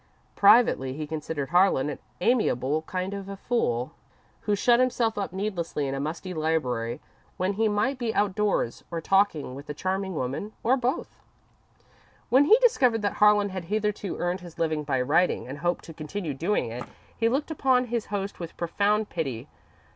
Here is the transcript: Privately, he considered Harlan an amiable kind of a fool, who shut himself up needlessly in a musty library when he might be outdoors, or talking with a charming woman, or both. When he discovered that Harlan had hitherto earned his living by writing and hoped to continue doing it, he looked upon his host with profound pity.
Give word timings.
Privately, 0.35 0.93
he 0.93 1.05
considered 1.05 1.49
Harlan 1.49 1.87
an 1.87 1.99
amiable 2.21 2.81
kind 2.87 3.13
of 3.13 3.29
a 3.29 3.37
fool, 3.37 3.91
who 4.49 4.55
shut 4.55 4.79
himself 4.79 5.15
up 5.15 5.31
needlessly 5.31 5.87
in 5.87 5.93
a 5.93 5.99
musty 5.99 6.33
library 6.33 6.99
when 7.37 7.53
he 7.53 7.67
might 7.67 7.99
be 7.99 8.11
outdoors, 8.15 8.83
or 8.89 8.99
talking 8.99 9.53
with 9.53 9.69
a 9.69 9.75
charming 9.75 10.15
woman, 10.15 10.53
or 10.63 10.75
both. 10.75 11.19
When 12.29 12.45
he 12.45 12.57
discovered 12.63 13.03
that 13.03 13.13
Harlan 13.21 13.49
had 13.49 13.65
hitherto 13.65 14.17
earned 14.17 14.39
his 14.39 14.57
living 14.57 14.83
by 14.83 14.99
writing 15.03 15.47
and 15.47 15.59
hoped 15.59 15.85
to 15.85 15.93
continue 15.93 16.33
doing 16.33 16.71
it, 16.71 16.83
he 17.15 17.29
looked 17.29 17.51
upon 17.51 17.85
his 17.85 18.07
host 18.07 18.39
with 18.39 18.57
profound 18.57 19.09
pity. 19.11 19.47